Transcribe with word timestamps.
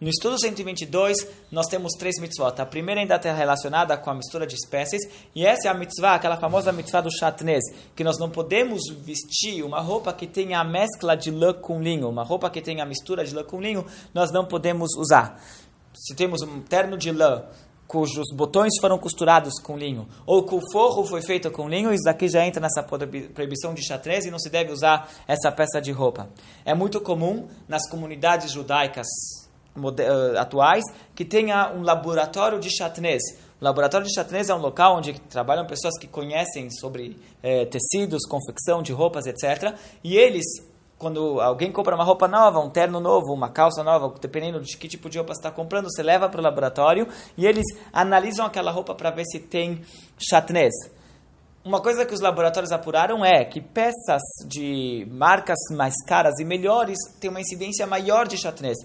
No 0.00 0.08
estudo 0.08 0.38
122, 0.38 1.26
nós 1.50 1.66
temos 1.66 1.92
três 1.98 2.20
mitzvot. 2.20 2.60
A 2.60 2.64
primeira 2.64 3.00
ainda 3.00 3.16
está 3.16 3.32
relacionada 3.32 3.96
com 3.96 4.08
a 4.08 4.14
mistura 4.14 4.46
de 4.46 4.54
espécies, 4.54 5.02
e 5.34 5.44
essa 5.44 5.66
é 5.66 5.70
a 5.72 5.74
mitzvah, 5.74 6.14
aquela 6.14 6.36
famosa 6.36 6.70
mitzvah 6.70 7.00
do 7.00 7.10
chatnez, 7.10 7.64
que 7.96 8.04
nós 8.04 8.16
não 8.16 8.30
podemos 8.30 8.80
vestir 9.00 9.64
uma 9.64 9.80
roupa 9.80 10.12
que 10.12 10.28
tenha 10.28 10.60
a 10.60 10.64
mescla 10.64 11.16
de 11.16 11.32
lã 11.32 11.52
com 11.52 11.82
linho, 11.82 12.08
uma 12.08 12.22
roupa 12.22 12.48
que 12.48 12.62
tenha 12.62 12.84
a 12.84 12.86
mistura 12.86 13.24
de 13.24 13.34
lã 13.34 13.42
com 13.42 13.60
linho, 13.60 13.84
nós 14.14 14.30
não 14.30 14.46
podemos 14.46 14.94
usar. 14.96 15.42
Se 15.92 16.14
temos 16.14 16.42
um 16.42 16.60
terno 16.60 16.96
de 16.96 17.10
lã 17.10 17.42
cujos 17.88 18.26
botões 18.32 18.74
foram 18.80 18.98
costurados 18.98 19.54
com 19.60 19.76
linho, 19.76 20.06
ou 20.24 20.44
que 20.44 20.54
o 20.54 20.60
forro 20.70 21.04
foi 21.06 21.22
feito 21.22 21.50
com 21.50 21.68
linho, 21.68 21.92
isso 21.92 22.04
daqui 22.04 22.28
já 22.28 22.46
entra 22.46 22.60
nessa 22.60 22.84
proibição 22.84 23.74
de 23.74 23.84
xadrez 23.84 24.26
e 24.26 24.30
não 24.30 24.38
se 24.38 24.48
deve 24.48 24.70
usar 24.70 25.10
essa 25.26 25.50
peça 25.50 25.80
de 25.80 25.90
roupa. 25.90 26.28
É 26.64 26.72
muito 26.72 27.00
comum 27.00 27.48
nas 27.66 27.90
comunidades 27.90 28.52
judaicas 28.52 29.08
atuais 30.38 30.84
que 31.14 31.24
tenha 31.24 31.72
um 31.72 31.82
laboratório 31.82 32.58
de 32.58 32.70
chatnez. 32.70 33.22
O 33.60 33.64
laboratório 33.64 34.06
de 34.06 34.14
chatnez 34.14 34.48
é 34.48 34.54
um 34.54 34.58
local 34.58 34.96
onde 34.96 35.18
trabalham 35.20 35.66
pessoas 35.66 35.98
que 35.98 36.06
conhecem 36.06 36.70
sobre 36.70 37.16
é, 37.42 37.64
tecidos, 37.66 38.24
confecção 38.26 38.82
de 38.82 38.92
roupas, 38.92 39.26
etc. 39.26 39.74
E 40.04 40.16
eles, 40.16 40.44
quando 40.96 41.40
alguém 41.40 41.72
compra 41.72 41.94
uma 41.94 42.04
roupa 42.04 42.28
nova, 42.28 42.60
um 42.60 42.70
terno 42.70 43.00
novo, 43.00 43.32
uma 43.32 43.48
calça 43.48 43.82
nova, 43.82 44.14
dependendo 44.20 44.60
de 44.60 44.76
que 44.76 44.86
tipo 44.86 45.10
de 45.10 45.18
roupa 45.18 45.34
você 45.34 45.40
está 45.40 45.50
comprando, 45.50 45.90
você 45.90 46.02
leva 46.02 46.28
para 46.28 46.40
o 46.40 46.42
laboratório 46.42 47.08
e 47.36 47.46
eles 47.46 47.66
analisam 47.92 48.46
aquela 48.46 48.70
roupa 48.70 48.94
para 48.94 49.10
ver 49.10 49.24
se 49.24 49.40
tem 49.40 49.82
chatnez. 50.18 50.72
Uma 51.64 51.82
coisa 51.82 52.06
que 52.06 52.14
os 52.14 52.20
laboratórios 52.20 52.72
apuraram 52.72 53.24
é 53.24 53.44
que 53.44 53.60
peças 53.60 54.22
de 54.46 55.06
marcas 55.10 55.58
mais 55.72 55.94
caras 56.06 56.38
e 56.38 56.44
melhores 56.44 56.96
têm 57.20 57.28
uma 57.28 57.40
incidência 57.40 57.86
maior 57.86 58.28
de 58.28 58.38
chatnez. 58.38 58.78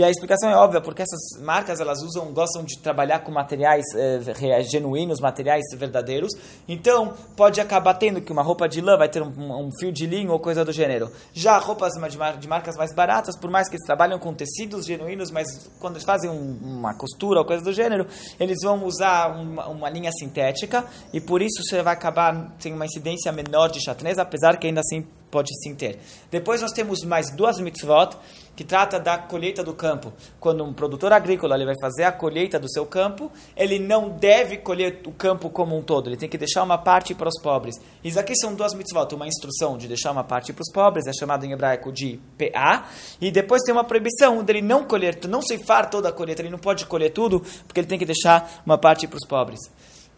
E 0.00 0.02
a 0.02 0.08
explicação 0.08 0.48
é 0.48 0.56
óbvia, 0.56 0.80
porque 0.80 1.02
essas 1.02 1.38
marcas 1.42 1.78
elas 1.78 2.00
usam, 2.02 2.32
gostam 2.32 2.64
de 2.64 2.78
trabalhar 2.78 3.18
com 3.18 3.30
materiais 3.30 3.84
eh, 3.94 4.62
genuínos, 4.62 5.20
materiais 5.20 5.62
verdadeiros. 5.76 6.32
Então, 6.66 7.12
pode 7.36 7.60
acabar 7.60 7.92
tendo 7.92 8.22
que 8.22 8.32
uma 8.32 8.40
roupa 8.40 8.66
de 8.66 8.80
lã 8.80 8.96
vai 8.96 9.10
ter 9.10 9.20
um, 9.22 9.28
um 9.28 9.68
fio 9.78 9.92
de 9.92 10.06
linho 10.06 10.32
ou 10.32 10.40
coisa 10.40 10.64
do 10.64 10.72
gênero. 10.72 11.12
Já 11.34 11.58
roupas 11.58 11.92
de, 11.92 12.16
mar, 12.16 12.38
de, 12.38 12.48
marcas 12.48 12.78
mais 12.78 12.94
baratas, 12.94 13.38
por 13.38 13.50
mais 13.50 13.68
que 13.68 13.76
eles 13.76 13.84
trabalham 13.84 14.18
com 14.18 14.32
tecidos 14.32 14.86
genuínos, 14.86 15.30
mas 15.30 15.70
quando 15.78 15.96
eles 15.96 16.04
fazem 16.04 16.30
um, 16.30 16.58
uma 16.62 16.94
costura 16.94 17.40
ou 17.40 17.44
coisa 17.44 17.62
do 17.62 17.70
gênero, 17.70 18.06
eles 18.38 18.56
vão 18.62 18.82
usar 18.86 19.38
uma, 19.38 19.68
uma, 19.68 19.90
linha 19.90 20.12
sintética 20.12 20.82
e 21.12 21.20
por 21.20 21.42
isso 21.42 21.62
você 21.62 21.82
vai 21.82 21.92
acabar 21.92 22.56
tendo 22.58 22.76
uma 22.76 22.86
incidência 22.86 23.30
menor 23.32 23.68
de 23.68 23.84
chatnez, 23.84 24.18
apesar 24.18 24.56
que 24.56 24.66
ainda 24.66 24.80
assim 24.80 25.06
pode 25.30 25.50
sim 25.62 25.74
ter. 25.74 25.98
Depois 26.30 26.60
nós 26.60 26.72
temos 26.72 27.04
mais 27.04 27.30
duas 27.30 27.60
mitzvot 27.60 28.16
que 28.60 28.64
trata 28.64 29.00
da 29.00 29.16
colheita 29.16 29.64
do 29.64 29.72
campo. 29.72 30.12
Quando 30.38 30.62
um 30.62 30.70
produtor 30.70 31.14
agrícola 31.14 31.54
ele 31.54 31.64
vai 31.64 31.76
fazer 31.80 32.04
a 32.04 32.12
colheita 32.12 32.58
do 32.58 32.70
seu 32.70 32.84
campo, 32.84 33.32
ele 33.56 33.78
não 33.78 34.10
deve 34.10 34.58
colher 34.58 35.00
o 35.06 35.12
campo 35.12 35.48
como 35.48 35.74
um 35.74 35.80
todo, 35.80 36.10
ele 36.10 36.18
tem 36.18 36.28
que 36.28 36.36
deixar 36.36 36.62
uma 36.62 36.76
parte 36.76 37.14
para 37.14 37.26
os 37.26 37.40
pobres. 37.40 37.76
Isso 38.04 38.20
aqui 38.20 38.36
são 38.36 38.54
duas 38.54 38.74
mitzvot, 38.74 39.14
uma 39.14 39.26
instrução 39.26 39.78
de 39.78 39.88
deixar 39.88 40.10
uma 40.10 40.22
parte 40.22 40.52
para 40.52 40.60
os 40.60 40.70
pobres, 40.70 41.06
é 41.06 41.12
chamado 41.14 41.46
em 41.46 41.52
hebraico 41.52 41.90
de 41.90 42.20
PA, 42.36 42.84
e 43.18 43.30
depois 43.30 43.62
tem 43.62 43.72
uma 43.72 43.82
proibição 43.82 44.44
dele 44.44 44.60
não 44.60 44.84
colher, 44.84 45.18
não 45.26 45.40
ceifar 45.40 45.88
toda 45.88 46.10
a 46.10 46.12
colheita, 46.12 46.42
ele 46.42 46.50
não 46.50 46.58
pode 46.58 46.84
colher 46.84 47.14
tudo, 47.14 47.40
porque 47.66 47.80
ele 47.80 47.86
tem 47.86 47.98
que 47.98 48.04
deixar 48.04 48.60
uma 48.66 48.76
parte 48.76 49.08
para 49.08 49.16
os 49.16 49.26
pobres 49.26 49.58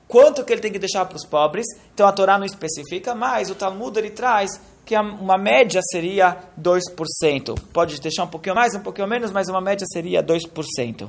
quanto 0.08 0.44
que 0.44 0.52
ele 0.52 0.60
tem 0.60 0.70
que 0.70 0.78
deixar 0.78 1.06
para 1.06 1.16
os 1.16 1.24
pobres. 1.24 1.64
Então 1.94 2.06
a 2.06 2.12
Torá 2.12 2.36
não 2.36 2.44
especifica, 2.44 3.14
mas 3.14 3.48
o 3.48 3.54
Talmud 3.54 3.98
ele 3.98 4.10
traz 4.10 4.60
que 4.84 4.96
uma 4.96 5.38
média 5.38 5.80
seria 5.90 6.36
2%. 6.60 7.58
Pode 7.72 8.00
deixar 8.00 8.24
um 8.24 8.28
pouquinho 8.28 8.54
mais, 8.54 8.74
um 8.74 8.80
pouquinho 8.80 9.06
menos, 9.06 9.30
mas 9.30 9.48
uma 9.48 9.60
média 9.60 9.86
seria 9.90 10.22
2%. 10.22 11.08